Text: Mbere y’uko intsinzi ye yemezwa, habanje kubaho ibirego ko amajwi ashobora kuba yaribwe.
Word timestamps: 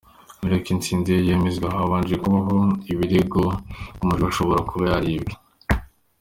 Mbere 0.39 0.53
y’uko 0.55 0.71
intsinzi 0.75 1.09
ye 1.13 1.25
yemezwa, 1.29 1.67
habanje 1.77 2.15
kubaho 2.23 2.57
ibirego 2.91 3.43
ko 3.97 4.01
amajwi 4.03 4.25
ashobora 4.29 4.67
kuba 4.69 4.83
yaribwe. 4.91 5.33